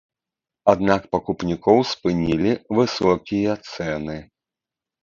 Аднак 0.73 1.01
пакупнікоў 1.17 1.77
спынілі 1.91 2.51
высокія 2.79 3.51
цэны. 3.73 4.17